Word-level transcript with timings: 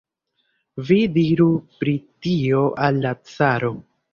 Vi 0.87 0.97
diru 1.17 1.47
pri 1.83 1.95
tio 2.27 2.65
al 2.89 2.99
la 3.05 3.13
caro! 3.37 3.75